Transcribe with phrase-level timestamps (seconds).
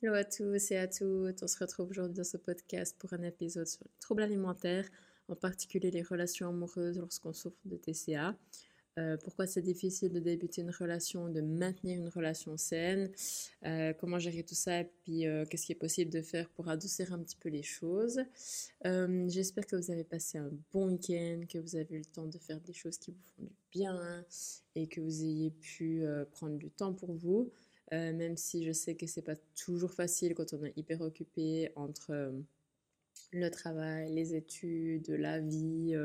[0.00, 3.22] Hello à tous et à toutes, on se retrouve aujourd'hui dans ce podcast pour un
[3.24, 4.88] épisode sur les troubles alimentaires,
[5.26, 8.36] en particulier les relations amoureuses lorsqu'on souffre de TCA.
[8.96, 13.10] Euh, pourquoi c'est difficile de débuter une relation, de maintenir une relation saine,
[13.66, 16.68] euh, comment gérer tout ça et puis euh, qu'est-ce qui est possible de faire pour
[16.68, 18.20] adoucir un petit peu les choses.
[18.84, 22.38] J'espère que vous avez passé un bon week-end, que vous avez eu le temps de
[22.38, 24.24] faire des choses qui vous font du bien
[24.76, 27.50] et que vous ayez pu prendre du temps pour vous.
[27.92, 32.32] Même si je sais que c'est pas toujours facile quand on est hyper occupé entre
[33.32, 35.96] le travail, les études, la vie,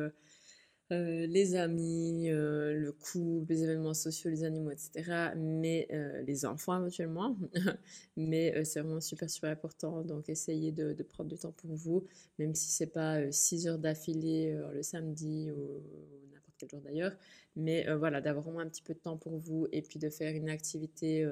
[0.94, 5.32] euh, les amis, euh, le couple, les événements sociaux, les animaux, etc.
[5.36, 7.38] Mais euh, les enfants éventuellement.
[8.18, 10.04] mais c'est vraiment super, super important.
[10.04, 12.06] Donc essayez de, prendre du temps pour vous,
[12.38, 15.82] même si c'est pas 6 heures d'affilée le samedi ou,
[16.72, 17.16] d'ailleurs.
[17.56, 20.36] Mais voilà, d'avoir vraiment un petit peu de temps pour vous et puis de faire
[20.36, 21.28] une activité,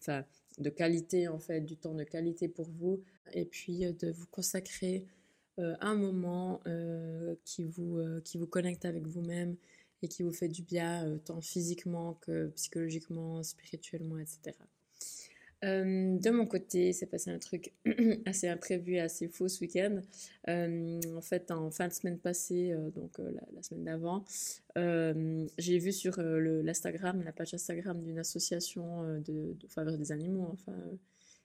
[0.00, 0.24] enfin,
[0.58, 3.02] de qualité en fait, du temps de qualité pour vous.
[3.32, 5.06] Et puis de vous consacrer
[5.60, 9.56] euh, un moment euh, qui, vous, euh, qui vous connecte avec vous-même
[10.02, 14.56] et qui vous fait du bien, tant physiquement que psychologiquement, spirituellement, etc.
[15.62, 17.72] de mon côté, c'est passé un truc
[18.26, 20.00] assez imprévu et assez fou ce week-end.
[20.48, 24.24] en fait, en fin de semaine passée, donc la, semaine d'avant,
[24.76, 30.76] j'ai vu sur l'Instagram, la page Instagram d'une association de, faveur des animaux, enfin,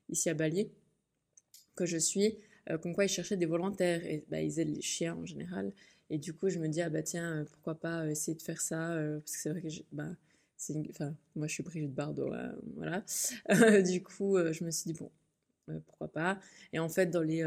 [0.10, 0.70] ici à Bali,
[1.76, 2.38] que je suis,
[2.70, 5.72] euh, comme quoi ils cherchaient des volontaires et bah, ils aident les chiens en général.
[6.10, 8.42] Et du coup, je me dis, ah bah tiens, euh, pourquoi pas euh, essayer de
[8.42, 10.10] faire ça Parce que c'est vrai que, bah,
[11.36, 13.04] moi je suis Brigitte Bardot, hein, voilà.
[13.82, 15.12] du coup, je me suis dit, bon,
[15.86, 16.40] pourquoi pas
[16.74, 17.44] Et en fait, dans les.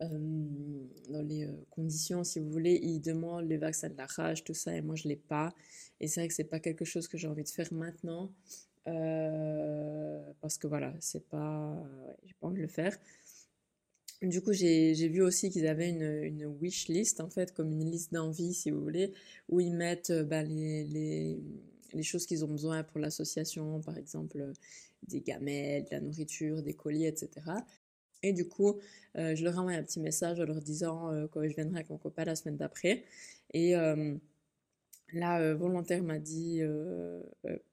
[0.00, 4.74] dans les conditions, si vous voulez, ils demandent les vaccins de la rage, tout ça,
[4.74, 5.54] et moi je l'ai pas.
[6.00, 8.32] Et c'est vrai que c'est pas quelque chose que j'ai envie de faire maintenant,
[8.84, 11.76] parce que voilà, c'est pas,
[12.24, 12.96] j'ai pas envie de le faire.
[14.22, 17.90] Du coup, j'ai vu aussi qu'ils avaient une, une, wish list, en fait, comme une
[17.90, 19.12] liste d'envie, si vous voulez,
[19.48, 21.40] où ils mettent euh, bah, les, les,
[21.92, 24.52] les, choses qu'ils ont besoin pour l'association, par exemple euh,
[25.08, 27.30] des gamelles, de la nourriture, des colis, etc.
[28.22, 28.78] Et du coup,
[29.16, 31.98] euh, je leur envoie un petit message en leur disant que je viendrai avec mon
[31.98, 33.04] copain la semaine d'après.
[33.52, 33.74] Et
[35.12, 36.60] là, volontaire m'a dit,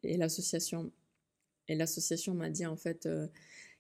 [0.03, 0.91] et l'association,
[1.67, 3.07] et l'association m'a dit en fait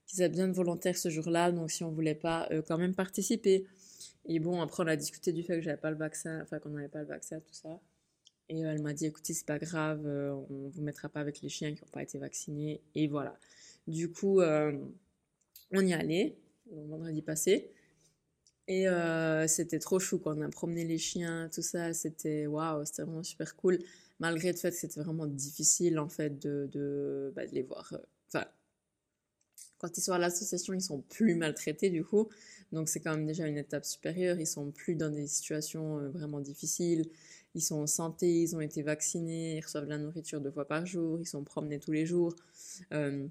[0.09, 2.95] qu'ils avaient besoin de volontaires ce jour-là, donc si on voulait pas euh, quand même
[2.95, 3.65] participer.
[4.25, 6.69] Et bon, après on a discuté du fait que j'avais pas le vaccin, enfin qu'on
[6.69, 7.79] n'avait pas le vaccin, tout ça.
[8.49, 11.41] Et euh, elle m'a dit, écoutez, c'est pas grave, euh, on vous mettra pas avec
[11.41, 12.81] les chiens qui n'ont pas été vaccinés.
[12.95, 13.37] Et voilà.
[13.87, 16.37] Du coup, on y allait,
[16.71, 17.71] le vendredi passé.
[18.67, 18.85] Et
[19.47, 21.93] c'était trop chou quand on a promené les chiens, tout ça.
[21.93, 23.79] C'était waouh, c'était vraiment super cool.
[24.19, 27.93] Malgré le fait que c'était vraiment difficile en fait de, de, bah, de les voir.
[29.79, 32.27] Quand ils sont à l'association, ils sont plus maltraités du coup.
[32.71, 34.39] Donc c'est quand même déjà une étape supérieure.
[34.39, 37.09] Ils sont plus dans des situations euh, vraiment difficiles.
[37.55, 40.67] Ils sont en santé, ils ont été vaccinés, ils reçoivent de la nourriture deux fois
[40.67, 42.35] par jour, ils sont promenés tous les jours.
[42.93, 43.25] Euh,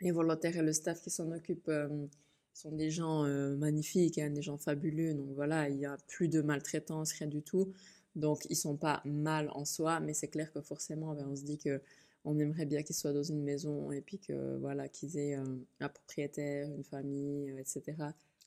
[0.00, 2.06] les volontaires et le staff qui s'en occupent euh,
[2.54, 3.24] sont des gens
[3.56, 5.14] magnifiques, hein, des gens fabuleux.
[5.14, 7.72] Donc voilà, il n'y a plus de maltraitance, rien du tout.
[8.16, 11.44] Donc ils sont pas mal en soi, mais c'est clair que forcément, ben, on se
[11.44, 11.80] dit que
[12.24, 15.88] on aimerait bien qu'ils soient dans une maison et puis que voilà qu'ils aient un,
[15.88, 17.96] propriétaire, une famille, euh, etc.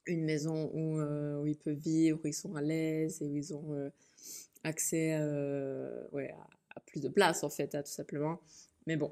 [0.05, 3.35] Une maison où, euh, où, ils peuvent vivre, où ils sont à l'aise et où
[3.35, 3.89] ils ont euh,
[4.63, 5.17] accès
[6.11, 6.33] ouais,
[6.75, 8.39] à, plus de place en fait, hein, tout simplement.
[8.87, 9.11] Mais bon,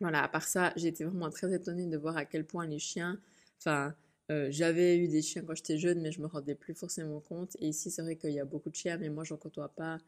[0.00, 2.78] voilà, à part ça, j'ai été vraiment très étonnée de voir à quel point les
[2.78, 3.20] chiens,
[3.58, 3.94] enfin,
[4.28, 7.56] j'avais eu des chiens quand j'étais jeune, mais je me rendais plus forcément compte.
[7.60, 9.98] Et ici, c'est vrai qu'il y a beaucoup de chiens, mais moi, j'en côtoie pas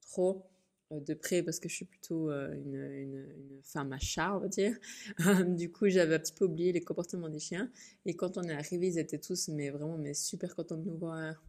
[0.00, 0.44] trop.
[0.92, 4.48] Euh, de près parce que je suis plutôt euh, une, femme à chat, on va
[4.48, 4.76] dire.
[5.46, 7.70] du coup, j'avais un petit peu oublié les comportements des chiens.
[8.06, 10.96] Et quand on est arrivé, ils étaient tous mais vraiment mais super contents de nous
[10.96, 11.42] voir.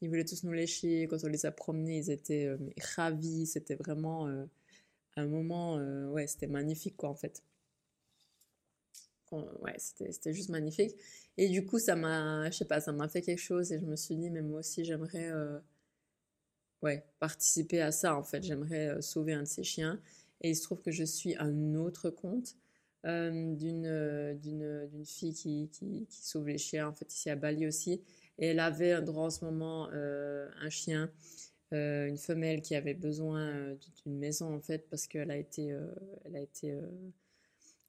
[0.00, 1.06] Ils voulaient tous nous lécher.
[1.08, 2.58] Quand on les a promenés, ils étaient euh,
[2.96, 3.46] ravis.
[3.46, 4.28] C'était vraiment
[5.16, 5.76] un moment,
[6.12, 7.42] ouais, c'était magnifique quoi en fait.
[9.32, 10.94] ouais, c'était juste magnifique.
[11.36, 13.84] Et du coup, ça m'a, je sais pas, ça m'a fait quelque chose et je
[13.84, 15.30] me suis dit, mais moi aussi, j'aimerais
[16.82, 18.42] ouais, participer à ça en fait.
[18.42, 20.00] J'aimerais euh, sauver un de ces chiens.
[20.40, 22.54] Et il se trouve que je suis un autre compte
[23.06, 27.36] euh, d'une, euh, d'une, fille qui, qui, qui, sauve les chiens, en fait, ici à
[27.36, 28.02] Bali aussi.
[28.38, 31.10] Et elle avait droit en ce moment un chien,
[31.72, 35.76] une femelle qui avait besoin d'une maison, en fait, parce qu'elle a été.
[36.24, 36.78] elle, a été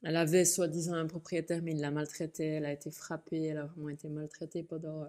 [0.01, 2.47] elle avait soi-disant un propriétaire, mais il l'a maltraitée.
[2.47, 5.07] Elle a été frappée, elle a vraiment été maltraitée pendant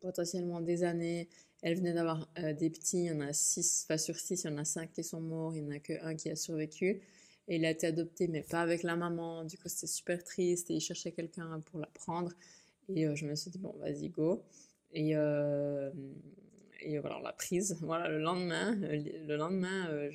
[0.00, 1.28] potentiellement des années.
[1.62, 4.50] Elle venait d'avoir euh, des petits, il y en a 6, enfin sur 6, il
[4.50, 7.00] y en a 5 qui sont morts, il n'y en a qu'un qui a survécu.
[7.48, 9.44] Et il a été adopté, mais pas avec la maman.
[9.44, 12.32] Du coup, c'était super triste et il cherchait quelqu'un pour la prendre.
[12.88, 14.42] Et je me suis dit, bon, vas-y, go.
[14.92, 17.78] Et, et voilà, on l'a prise.
[17.82, 20.08] Voilà, le lendemain, le lendemain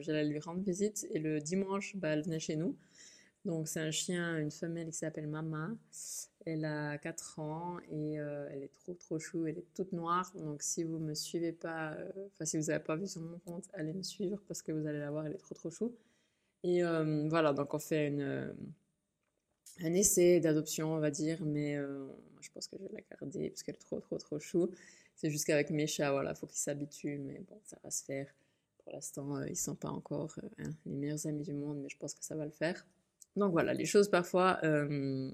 [0.00, 1.06] j'allais lui rendre visite.
[1.10, 2.74] Et le dimanche, bah, elle venait chez nous.
[3.48, 5.70] Donc, c'est un chien, une femelle qui s'appelle Mama.
[6.44, 10.30] Elle a 4 ans et euh, elle est trop trop chou, elle est toute noire.
[10.34, 13.38] Donc si vous me suivez pas, euh, enfin si vous n'avez pas vu sur mon
[13.38, 15.94] compte, allez me suivre parce que vous allez la voir, elle est trop trop chou.
[16.62, 18.54] Et euh, voilà, donc on fait une,
[19.80, 21.74] un essai d'adoption, on va dire, mais
[22.40, 24.70] je pense que je vais la garder parce qu'elle est trop trop trop chou.
[25.16, 28.26] C'est juste qu'avec mes chats, voilà, faut qu'ils s'habituent, mais bon, ça va se faire.
[28.84, 32.12] Pour l'instant, ils sont pas encore hein, les meilleurs amis du monde, mais je pense
[32.14, 32.84] que ça va le faire.
[33.38, 35.30] Donc voilà, les choses parfois, euh,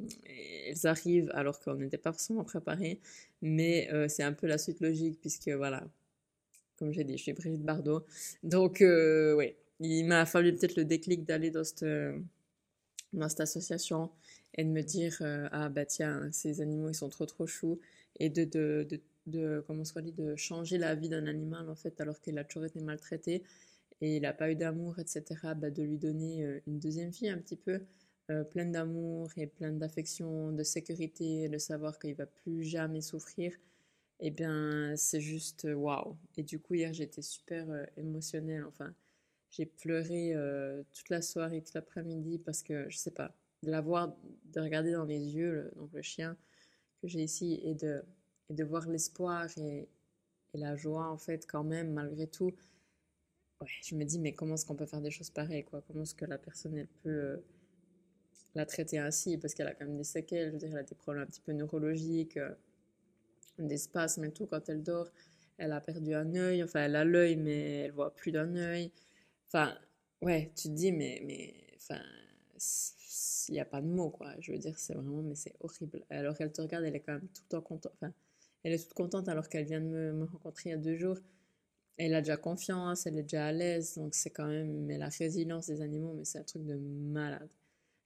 [0.66, 3.00] elles arrivent alors qu'on n'était pas forcément préparé,
[3.40, 5.82] mais euh, c'est un peu la suite logique puisque voilà,
[6.78, 8.04] comme j'ai dit, je suis Brigitte Bardot.
[8.42, 11.86] Donc euh, oui, il m'a fallu peut-être le déclic d'aller dans cette,
[13.40, 14.10] association
[14.54, 17.80] et de me dire ah bah tiens, ces animaux ils sont trop trop choux
[18.20, 21.74] et de, de, de, de comment se dit, de changer la vie d'un animal en
[21.74, 23.42] fait alors qu'il a toujours été maltraité
[24.00, 25.24] et il n'a pas eu d'amour, etc.,
[25.56, 27.80] bah, de lui donner euh, une deuxième vie un petit peu,
[28.30, 33.52] euh, pleine d'amour et pleine d'affection, de sécurité, de savoir qu'il va plus jamais souffrir,
[34.20, 36.16] et eh bien c'est juste euh, waouh.
[36.36, 38.94] Et du coup hier j'étais super émotionnelle, enfin
[39.50, 40.34] j'ai pleuré
[40.92, 44.16] toute la soirée, toute l'après-midi parce que je sais pas, de la voir,
[44.52, 46.36] de regarder dans les yeux, le, donc le chien
[47.00, 48.02] que j'ai ici et de,
[48.50, 49.88] et de voir l'espoir et,
[50.54, 52.52] et la joie en fait quand même malgré tout
[53.64, 55.82] je me dis, mais comment est-ce qu'on peut faire des choses pareilles, quoi?
[55.86, 57.36] Comment est-ce que la personne, elle peut euh,
[58.54, 59.38] la traiter ainsi?
[59.38, 61.26] Parce qu'elle a quand même des séquelles, je veux dire, elle a des problèmes un
[61.26, 62.54] petit peu neurologiques, euh,
[63.58, 64.46] des spasmes et tout.
[64.46, 65.10] Quand elle dort,
[65.58, 68.90] elle a perdu un œil, enfin, elle a l'œil, mais elle voit plus d'un œil.
[69.46, 69.76] Enfin,
[70.22, 72.00] ouais, tu te dis, mais, mais, enfin,
[73.48, 74.34] il n'y a pas de mots, quoi.
[74.40, 76.04] Je veux dire, c'est vraiment, mais c'est horrible.
[76.10, 77.92] Alors qu'elle te regarde, elle est quand même tout le temps contente.
[77.94, 78.12] Enfin,
[78.62, 81.18] elle est toute contente alors qu'elle vient de me rencontrer il y a deux jours
[81.96, 85.08] elle a déjà confiance, elle est déjà à l'aise, donc c'est quand même mais la
[85.08, 87.48] résilience des animaux, mais c'est un truc de malade.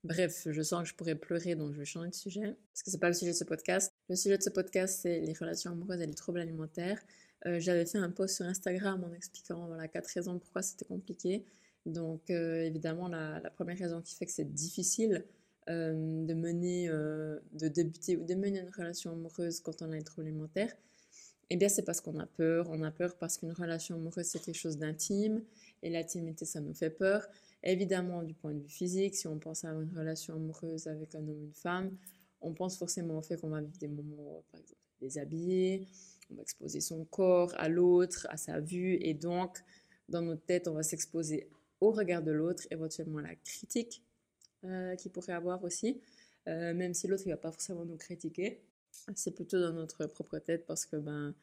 [0.04, 2.90] Bref, je sens que je pourrais pleurer, donc je vais changer de sujet, parce que
[2.90, 3.92] c'est pas le sujet de ce podcast.
[4.08, 7.00] Le sujet de ce podcast, c'est les relations amoureuses et les troubles alimentaires.
[7.46, 11.44] Euh, j'avais fait un post sur Instagram en expliquant voilà quatre raisons pourquoi c'était compliqué.
[11.86, 15.24] Donc euh, évidemment, la, première raison qui fait que c'est difficile
[15.68, 15.92] euh,
[16.26, 20.28] de mener, de débuter ou de mener une relation amoureuse quand on a les troubles
[20.28, 20.74] alimentaires,
[21.50, 22.68] eh bien, c'est parce qu'on a peur.
[22.70, 25.42] On a peur parce qu'une relation amoureuse, c'est quelque chose d'intime.
[25.82, 27.26] Et l'intimité, ça nous fait peur.
[27.62, 31.20] Évidemment, du point de vue physique, si on pense à une relation amoureuse avec un
[31.20, 31.96] homme ou une femme,
[32.40, 35.86] on pense forcément au fait qu'on va vivre des moments, par exemple, déshabillés,
[36.30, 38.98] on va exposer son corps à l'autre, à sa vue.
[39.00, 39.58] Et donc,
[40.08, 41.48] dans notre tête, on va s'exposer
[41.80, 44.02] au regard de l'autre, éventuellement à la critique
[44.64, 46.00] euh, qu'il pourrait avoir aussi,
[46.48, 48.60] euh, même si l'autre ne va pas forcément nous critiquer
[49.14, 51.34] c'est plutôt dans notre propre tête parce que ben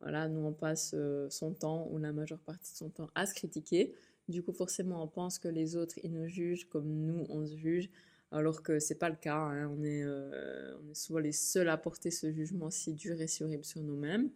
[0.00, 3.26] voilà, nous on passe euh, son temps ou la majeure partie de son temps à
[3.26, 3.94] se critiquer.
[4.28, 7.56] Du coup, forcément, on pense que les autres ils nous jugent comme nous on se
[7.56, 7.90] juge,
[8.32, 9.36] alors que c'est pas le cas.
[9.36, 9.70] Hein.
[9.70, 13.64] On, est, euh, souvent les seuls à porter ce jugement si dur et si horrible
[13.64, 14.30] sur nous-mêmes.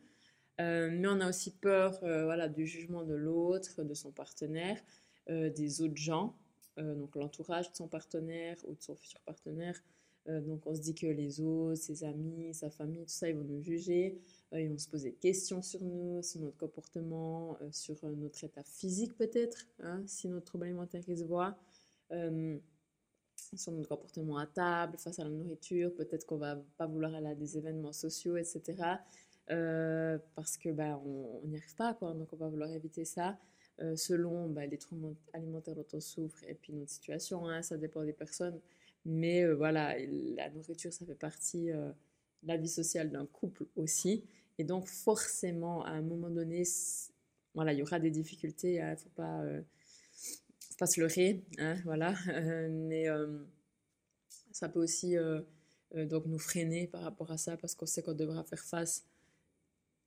[0.61, 4.81] Euh, mais on a aussi peur voilà, du jugement de l'autre, de son partenaire,
[5.29, 6.37] des autres gens,
[6.77, 9.81] donc l'entourage de son partenaire ou de son futur partenaire.
[10.29, 13.37] Euh, donc on se dit que les autres, ses amis, sa famille, tout ça, ils
[13.37, 14.19] vont nous juger,
[14.53, 18.45] euh, ils vont se poser des questions sur nous, sur notre comportement, euh, sur notre
[18.45, 21.57] état physique peut-être, hein, si notre trouble alimentaire se voit,
[23.57, 27.29] sur notre comportement à table, face à la nourriture, peut-être qu'on va pas vouloir aller
[27.29, 28.99] à des événements sociaux, etc.
[29.47, 33.39] parce que bah, on n'y arrive pas, quoi, donc on va vouloir éviter ça.
[33.97, 38.05] selon bah, les troubles alimentaires dont on souffre et puis notre situation, hein, ça dépend
[38.05, 38.61] des personnes.
[39.05, 41.91] Mais euh, voilà, la nourriture, ça fait partie euh,
[42.43, 44.25] de la vie sociale d'un couple aussi.
[44.59, 46.65] Et donc, forcément, à un moment donné,
[47.55, 48.75] voilà, il y aura des difficultés.
[48.75, 49.63] Il ne faut pas, euh,
[50.61, 51.43] faut pas se leurrer.
[51.59, 52.15] Hein, voilà.
[52.69, 53.07] mais
[54.53, 55.17] ça peut aussi
[55.95, 59.07] donc nous freiner par rapport à ça parce qu'on sait qu'on devra faire face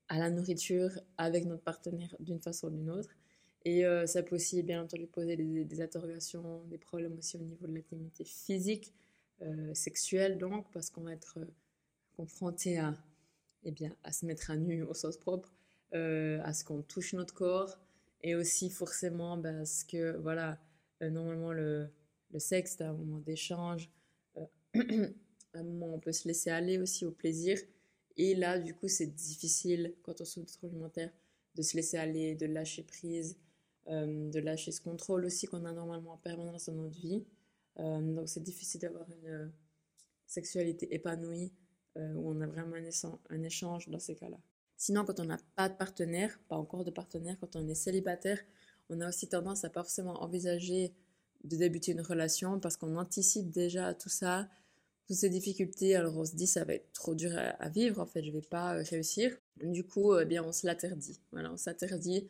[0.07, 3.09] à la nourriture avec notre partenaire d'une façon ou d'une autre.
[3.65, 7.65] Et euh, ça peut aussi, bien entendu, poser des, interrogations, des problèmes aussi au niveau
[7.67, 8.93] de l'intimité physique,
[9.41, 11.45] euh, sexuelle, donc, parce qu'on va être euh,
[12.17, 12.93] confronté à,
[13.63, 15.53] eh bien, à se mettre à nu au sens propre,
[15.93, 17.77] à ce qu'on touche notre corps,
[18.21, 20.59] et aussi forcément parce ben, que, voilà,
[21.01, 21.87] normalement, le,
[22.31, 23.91] le sexe, c'est un moment d'échange,
[24.75, 27.59] un moment où on peut se laisser aller aussi au plaisir.
[28.17, 31.11] Et là, du coup, c'est difficile quand on souffre de troubles alimentaires
[31.55, 33.37] de se laisser aller, de lâcher prise,
[33.87, 37.23] de lâcher ce contrôle aussi qu'on a normalement en permanence dans notre vie.
[37.77, 39.51] donc c'est difficile d'avoir une
[40.25, 41.51] sexualité épanouie
[41.97, 42.75] où on a vraiment
[43.29, 44.39] un échange dans ces cas-là.
[44.77, 48.39] Sinon, quand on n'a pas de partenaire, pas encore de partenaire, quand on est célibataire,
[48.89, 50.93] on a aussi tendance à pas forcément envisager
[51.43, 54.49] de débuter une relation parce qu'on anticipe déjà tout ça,
[55.07, 55.95] toutes ces difficultés.
[55.95, 58.41] Alors on se dit ça va être trop dur à, vivre, en fait je vais
[58.41, 59.37] pas euh, réussir.
[59.63, 61.19] Du coup, eh bien on se l'interdit.
[61.31, 62.27] Voilà, on s'interdit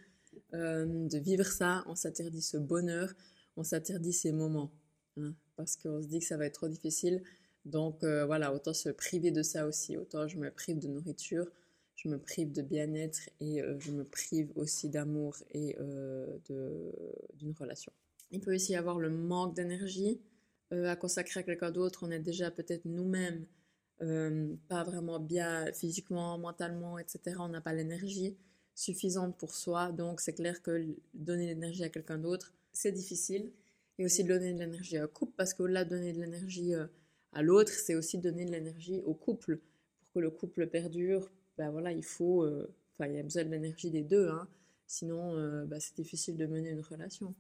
[0.54, 3.14] euh, de vivre ça, on s'interdit ce bonheur,
[3.58, 4.72] on s'interdit ces moments,
[5.18, 7.24] hein, parce qu'on se dit que ça va être trop difficile.
[7.66, 11.50] Donc euh, voilà, autant se priver de ça aussi, autant je me prive de nourriture,
[11.96, 15.78] je me prive de bien-être et je me prive aussi d'amour et
[16.50, 17.94] d'une relation.
[18.34, 20.20] Il peut aussi y avoir le manque d'énergie
[20.74, 22.00] euh, à consacrer à quelqu'un d'autre.
[22.02, 23.46] On est déjà peut-être nous-mêmes
[24.02, 27.36] euh, pas vraiment bien physiquement, mentalement, etc.
[27.40, 28.36] On n'a pas l'énergie
[28.76, 29.92] suffisante pour soi.
[29.92, 33.52] Donc c'est clair que donner l'énergie à quelqu'un d'autre, c'est difficile.
[34.00, 36.74] Et aussi de donner de l'énergie à un couple, parce qu'au-delà de donner de l'énergie
[36.74, 36.88] euh,
[37.32, 39.60] à l'autre, c'est aussi donner de l'énergie au couple.
[40.02, 42.48] Pour que le couple perdure, ben voilà, il faut,
[42.94, 44.48] enfin, il y a besoin de l'énergie des deux, hein.
[44.88, 47.36] sinon ben, c'est difficile de mener une relation.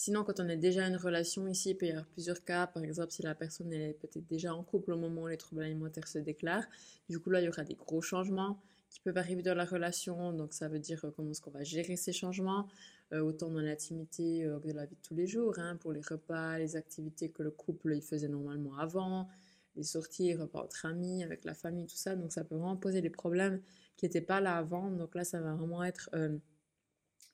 [0.00, 2.68] Sinon, quand on est déjà une relation ici, il peut y avoir plusieurs cas.
[2.68, 5.64] Par exemple, si la personne est peut-être déjà en couple au moment où les troubles
[5.64, 6.68] alimentaires se déclarent,
[7.08, 10.32] du coup là, il y aura des gros changements qui peuvent arriver dans la relation.
[10.32, 12.68] Donc ça veut dire euh, comment est-ce qu'on va gérer ces changements,
[13.12, 15.92] euh, autant dans l'intimité euh, que dans la vie de tous les jours, hein, pour
[15.92, 19.28] les repas, les activités que le couple il faisait normalement avant,
[19.76, 22.16] les sorties, les repas entre amis, avec la famille, tout ça.
[22.16, 23.60] Donc ça peut vraiment poser des problèmes
[23.96, 24.90] qui n'étaient pas là avant.
[24.90, 26.10] Donc là, ça va vraiment être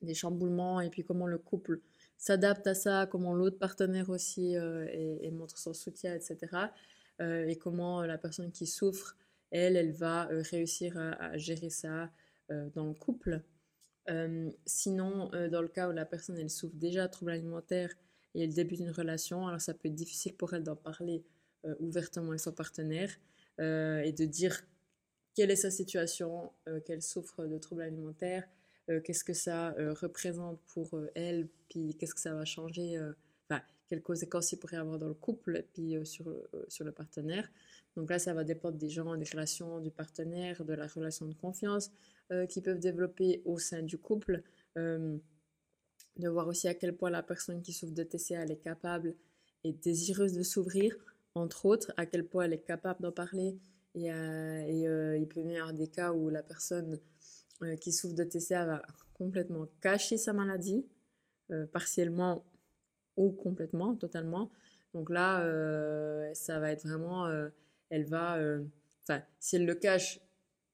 [0.03, 1.81] des chamboulements et puis comment le couple
[2.19, 6.37] s'adapte à ça, comment l'autre partenaire aussi et, montre son soutien, etc.
[7.21, 9.17] Et comment la personne qui souffre,
[9.59, 12.11] elle, elle va euh, réussir à, gérer ça
[12.75, 13.41] dans le couple.
[14.67, 17.91] sinon, dans le cas où la personne, elle souffre déjà de troubles alimentaires
[18.35, 21.25] et elle débute une relation, alors ça peut être difficile pour elle d'en parler
[21.81, 23.11] ouvertement avec son partenaire
[23.59, 24.61] et de dire
[25.35, 26.53] quelle est sa situation,
[26.85, 28.47] qu'elle souffre de troubles alimentaires,
[28.91, 33.01] euh, qu'est-ce que ça euh, représente pour euh, elle, puis qu'est-ce que ça va changer,
[33.89, 36.33] quelles conséquences il pourrait avoir dans le couple, puis sur,
[36.69, 37.49] sur le partenaire.
[37.97, 41.35] Donc là, ça va dépendre des gens, des relations du partenaire, de la relation de
[41.35, 41.91] confiance
[42.49, 44.43] qui peuvent développer au sein du couple,
[44.77, 49.15] de voir aussi à quel point la personne qui souffre de TCA, est capable
[49.65, 50.97] et désireuse de s'ouvrir,
[51.35, 53.59] entre autres, à quel point elle est capable d'en parler.
[53.95, 56.99] Et, et il peut y avoir des cas où la personne
[57.63, 58.83] euh, qui souffre de TCA va
[59.15, 60.85] complètement cacher sa maladie,
[61.53, 62.45] euh, partiellement
[63.17, 64.51] ou complètement, totalement.
[64.93, 67.29] Donc là, euh, ça va être vraiment,
[67.91, 68.39] elle va,
[69.03, 70.21] enfin, si elle le cache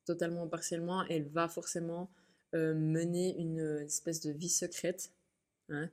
[0.04, 2.10] totalement ou partiellement, elle va forcément
[2.52, 5.12] mener une espèce de vie secrète.
[5.68, 5.88] Hein.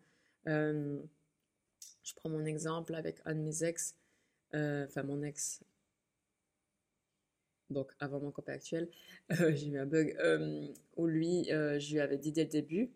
[0.46, 3.96] je prends mon exemple avec un de mes ex,
[4.54, 5.62] enfin mon ex,
[7.70, 8.90] donc avant mon copain actuel,
[9.32, 12.50] euh, j'ai eu un bug euh, où lui, euh, je lui avais dit dès le
[12.50, 12.92] début,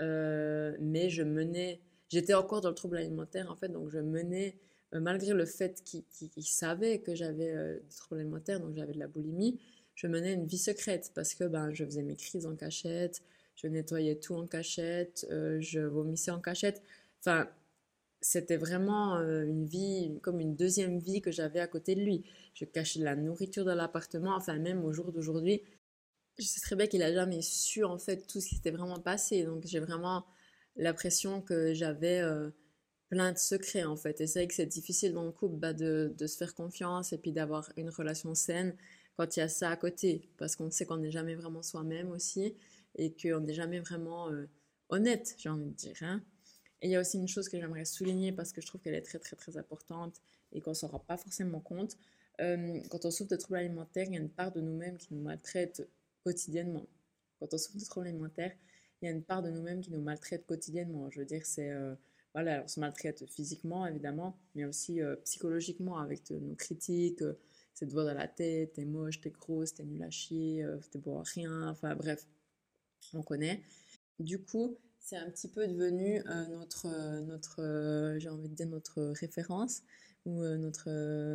[0.00, 1.80] mais je menais,
[2.12, 4.58] j'étais encore dans le trouble alimentaire en fait, donc je menais,
[4.92, 9.60] malgré le fait qu'il savait que j'avais des troubles alimentaires, donc j'avais de la boulimie,
[9.94, 13.22] je menais une vie secrète parce que ben, je faisais mes crises en cachette,
[13.56, 16.82] je nettoyais tout en cachette, je vomissais en cachette,
[17.20, 17.48] enfin
[18.22, 22.24] c'était vraiment euh, une vie, comme une deuxième vie que j'avais à côté de lui.
[22.54, 25.62] Je cachais de la nourriture dans l'appartement, enfin même au jour d'aujourd'hui,
[26.38, 29.00] je sais très bien qu'il a jamais su en fait tout ce qui s'était vraiment
[29.00, 29.44] passé.
[29.44, 30.24] Donc j'ai vraiment
[30.76, 32.50] l'impression que j'avais euh,
[33.08, 34.20] plein de secrets en fait.
[34.20, 37.18] Et c'est vrai que c'est difficile dans le couple bah, de, se faire confiance et
[37.18, 38.76] puis d'avoir une relation saine
[39.16, 40.30] quand il y a ça à côté.
[40.38, 42.54] Parce qu'on sait qu'on n'est jamais vraiment soi-même aussi
[42.96, 44.48] et qu'on n'est jamais vraiment euh,
[44.88, 45.96] honnête, j'ai envie de dire.
[46.02, 46.22] Hein.
[46.80, 48.94] Et il y a aussi une chose que j'aimerais souligner parce que je trouve qu'elle
[48.94, 50.20] est très très très importante
[50.52, 51.96] et qu'on ne s'en rend pas forcément compte.
[52.38, 55.22] Quand on souffre de troubles alimentaires, il y a une part de nous-mêmes qui nous
[55.22, 55.88] maltraite
[56.24, 56.88] quotidiennement.
[57.38, 58.52] Quand on souffre de troubles alimentaires,
[59.02, 61.10] il y a une part de nous-mêmes qui nous maltraite quotidiennement.
[61.10, 61.70] Je veux dire, c'est...
[61.70, 61.94] Euh,
[62.34, 67.22] voilà, on se maltraite physiquement, évidemment, mais aussi euh, psychologiquement avec nos critiques,
[67.74, 70.98] c'est de voir dans la tête, t'es moche, t'es grosse, t'es nul à chier, t'es
[70.98, 72.26] beau à rien, enfin bref,
[73.12, 73.62] on connaît.
[74.18, 78.54] Du coup, c'est un petit peu devenu euh, notre, euh, notre euh, j'ai envie de
[78.54, 79.82] dire notre référence
[80.24, 80.88] ou notre,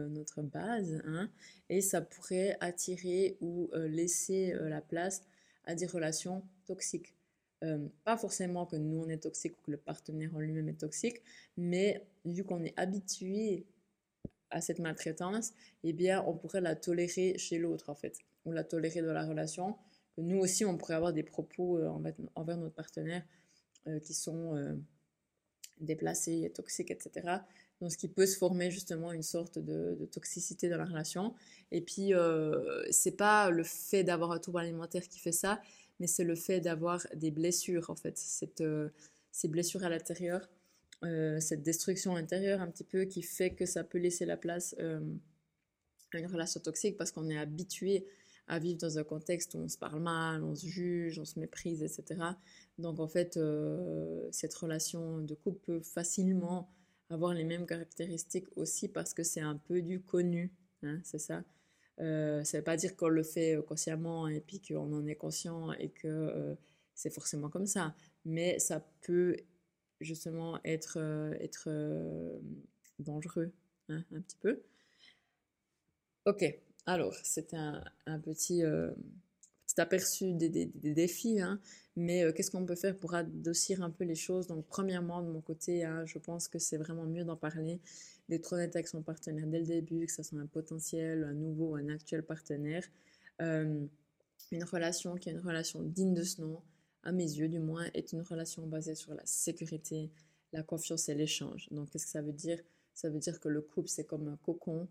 [0.08, 1.02] notre base.
[1.06, 1.30] Hein,
[1.68, 5.24] et ça pourrait attirer ou laisser la place
[5.66, 7.17] à des relations toxiques.
[8.04, 11.22] Pas forcément que nous on est toxique ou que le partenaire en lui-même est toxique,
[11.58, 13.66] mais vu qu'on est habitué
[14.50, 18.64] à cette maltraitance, eh bien on pourrait la tolérer chez l'autre en fait, ou la
[18.64, 19.76] tolérer dans la relation,
[20.18, 21.80] nous aussi, on pourrait avoir des propos
[22.36, 23.24] envers, notre partenaire
[24.04, 24.78] qui sont
[25.80, 27.40] déplacés, toxiques, etc.
[27.80, 31.36] Donc, ce qui peut se former justement une sorte de, toxicité dans la relation.
[31.72, 35.62] Et puis, euh, c'est pas le fait d'avoir un trouble alimentaire qui fait ça,
[36.00, 38.20] mais c'est le fait d'avoir des blessures, en fait.
[38.62, 38.90] Euh,
[39.32, 40.50] ces blessures à l'intérieur,
[41.04, 44.76] euh, cette destruction intérieure un petit peu qui fait que ça peut laisser la place
[44.80, 45.00] euh,
[46.14, 48.08] à une relation toxique parce qu'on est habitué
[48.48, 51.38] à vivre dans un contexte où on se parle mal, on se juge, on se
[51.38, 52.22] méprise, etc.
[52.78, 53.38] Donc en fait,
[54.32, 56.72] cette relation de couple peut facilement
[57.10, 61.44] avoir les mêmes caractéristiques aussi parce que c'est un peu du connu, hein, c'est ça.
[62.00, 65.16] Euh, ça ne veut pas dire qu'on le fait consciemment et puis qu'on en est
[65.16, 66.56] conscient et que euh,
[66.94, 69.36] c'est forcément comme ça, mais ça peut
[70.00, 71.70] justement être, euh, être
[73.00, 73.52] dangereux
[73.90, 74.62] hein, un petit peu.
[76.26, 76.44] Ok,
[76.86, 78.62] alors c'était un, un, petit
[79.78, 81.60] aperçu des, défis, hein.
[81.98, 84.46] Mais euh, qu'est-ce qu'on peut faire pour adoucir un peu les choses?
[84.46, 87.82] Donc, premièrement, de mon côté, hein, je pense que c'est vraiment mieux d'en parler,
[88.30, 91.76] d'être honnête avec son partenaire dès le début, que ce soit un potentiel, un nouveau,
[91.76, 92.84] un actuel partenaire.
[93.42, 93.84] Euh,
[94.52, 96.62] une relation qui est une relation digne de ce nom,
[97.02, 100.12] à mes yeux du moins, est une relation basée sur la sécurité,
[100.54, 101.68] la confiance et l'échange.
[101.72, 102.60] Donc, qu'est-ce que ça veut dire?
[102.94, 104.88] Ça veut dire que le couple, c'est comme un cocon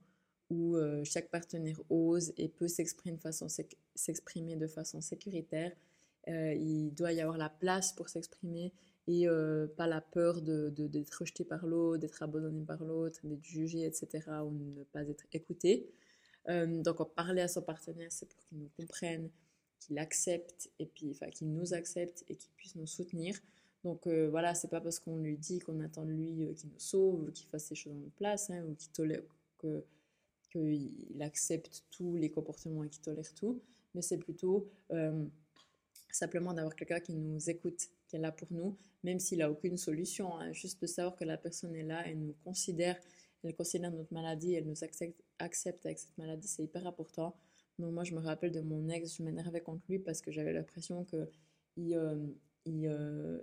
[0.50, 3.46] où euh, chaque partenaire ose et peut s'exprimer de façon,
[3.94, 5.72] s'exprimer de façon sécuritaire.
[6.28, 8.72] Euh, il doit y avoir la place pour s'exprimer
[9.06, 13.44] et euh, pas la peur de, d'être rejeté par l'autre, d'être abandonné par l'autre, d'être
[13.44, 14.28] jugé, etc.
[14.44, 15.88] ou ne pas être écouté.
[16.48, 19.30] donc, parler à son partenaire, c'est pour qu'il nous comprenne,
[19.80, 23.36] qu'il accepte et puis enfin qu'il nous accepte et qu'il puisse nous soutenir.
[23.84, 27.30] Donc voilà, c'est pas parce qu'on lui dit qu'on attend de lui qu'il nous sauve,
[27.32, 29.22] qu'il fasse ses choses en place hein, ou qu'il tolère
[29.58, 29.84] que
[30.50, 33.60] qu'il accepte tous les comportements et qu'il tolère tout,
[33.94, 35.24] mais c'est plutôt euh,
[36.16, 39.76] simplement d'avoir quelqu'un qui nous écoute, qui est là pour nous, même s'il n'a aucune
[39.76, 40.38] solution.
[40.38, 40.52] Hein.
[40.52, 42.98] juste de savoir que la personne est là, elle nous considère,
[43.44, 47.36] elle considère notre maladie, elle nous accepte, avec cette maladie, c'est hyper important.
[47.78, 50.52] Donc moi, je me rappelle de mon ex, je m'énervais contre lui parce que j'avais
[50.52, 51.28] l'impression que
[51.76, 52.16] il, euh,
[52.66, 53.42] euh,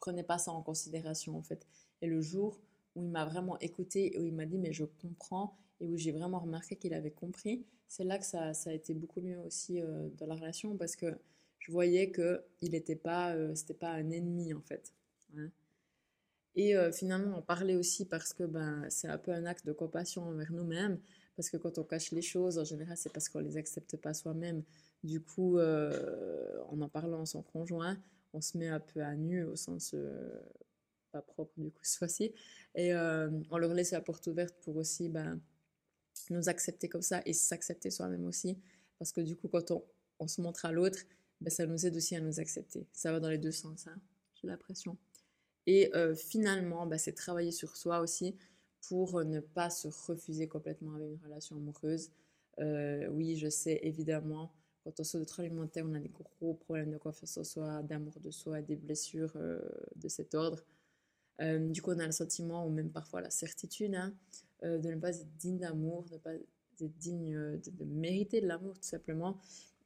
[0.00, 1.66] prenait pas ça en considération en fait.
[2.00, 2.58] Et le jour
[2.94, 6.12] où il m'a vraiment écouté, où il m'a dit mais je comprends et où j'ai
[6.12, 9.80] vraiment remarqué qu'il avait compris, c'est là que ça, ça, a été beaucoup mieux aussi
[9.80, 11.18] euh, dans la relation parce que
[11.58, 14.92] je voyais que il n'était pas, euh, c'était pas un ennemi en fait.
[15.36, 15.50] Hein.
[16.54, 19.72] Et euh, finalement, on parlait aussi parce que ben, c'est un peu un acte de
[19.72, 20.98] compassion envers nous-mêmes,
[21.36, 24.14] parce que quand on cache les choses, en général, c'est parce qu'on les accepte pas
[24.14, 24.62] soi-même.
[25.04, 27.98] Du coup, en en parlant à son conjoint,
[28.32, 29.94] on se met un peu à nu au sens
[31.12, 32.32] pas propre du coup ce fois-ci,
[32.74, 35.38] et on leur laisse la porte ouverte pour aussi ben,
[36.30, 38.58] nous accepter comme ça et s'accepter soi-même aussi.
[38.98, 39.72] Parce que du coup, quand
[40.18, 40.98] on se montre à l'autre,
[41.40, 42.86] ben, ça nous aide aussi à nous accepter.
[42.92, 43.96] Ça va dans les deux sens, hein,
[44.34, 44.96] j'ai l'impression.
[45.66, 48.36] Et euh, finalement, ben, c'est travailler sur soi aussi
[48.88, 52.10] pour ne pas se refuser complètement avec une relation amoureuse.
[52.60, 54.52] Euh, oui, je sais, évidemment,
[54.84, 58.30] quand on trouble alimentaire, on a des gros problèmes de confiance en soi, d'amour de
[58.30, 59.60] soi, des blessures euh,
[59.96, 60.64] de cet ordre.
[61.40, 64.14] du coup, on a le sentiment, ou même parfois la certitude, hein,
[64.62, 66.46] euh, de ne pas être digne d'amour, de ne pas être
[66.98, 69.38] digne euh, de, mériter de l'amour tout simplement.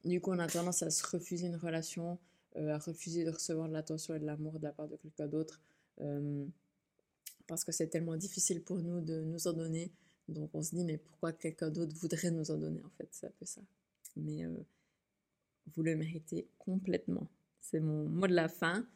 [0.03, 2.17] Du coup, on a tendance à se refuser une relation,
[2.55, 5.27] euh, à refuser de recevoir de l'attention et de l'amour de la part de quelqu'un
[5.27, 5.61] d'autre,
[7.47, 9.91] parce que c'est tellement difficile pour nous de nous en donner.
[10.27, 13.07] Donc on se dit, mais pourquoi quelqu'un d'autre voudrait nous en donner en fait?
[13.11, 13.61] C'est un peu ça.
[14.15, 14.45] Mais
[15.75, 17.27] vous le méritez complètement.
[17.59, 18.87] C'est mon mot de la fin.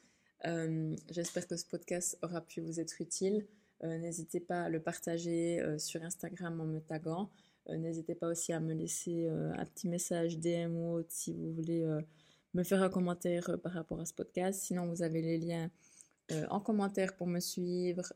[1.12, 3.46] J'espère que ce podcast aura pu vous être utile.
[3.84, 7.30] Euh, n'hésitez pas à le partager euh, sur Instagram en me taguant.
[7.70, 11.54] Euh, n'hésitez pas aussi à me laisser un petit message DM ou autre si vous
[11.54, 11.86] voulez
[12.54, 14.62] me faire un commentaire par rapport à ce podcast.
[14.62, 15.70] Sinon, vous avez les liens
[16.50, 18.14] en commentaire pour me suivre,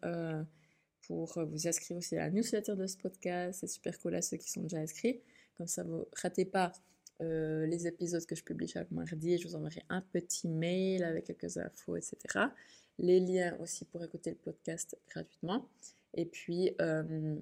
[1.08, 3.60] pour vous inscrire aussi à la newsletter de ce podcast.
[3.62, 5.22] C'est super cool à ceux qui sont déjà inscrits.
[5.58, 6.72] Comme ça, vous ratez pas
[7.20, 9.38] les épisodes que je publie chaque mardi.
[9.38, 12.50] Je vous enverrai un petit mail avec quelques infos, etc
[13.00, 15.68] les liens aussi pour écouter le podcast gratuitement.
[16.14, 17.36] Et puis, euh,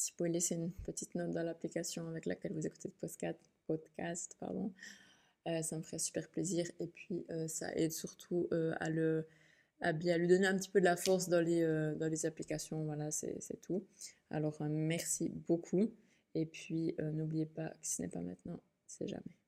[0.00, 3.36] si vous pouvez laisser une petite note dans l'application avec laquelle vous écoutez le
[3.66, 4.72] podcast, pardon,
[5.46, 6.66] euh, ça me ferait super plaisir.
[6.80, 8.48] Et puis, euh, ça aide surtout
[8.80, 9.26] à, le,
[9.80, 11.62] à bien lui donner un petit peu de la force dans les,
[11.96, 12.84] dans les applications.
[12.84, 13.84] Voilà, c'est tout.
[14.30, 15.92] Alors, merci beaucoup.
[16.34, 19.39] Et puis, n'oubliez pas que ce n'est pas maintenant, c'est jamais.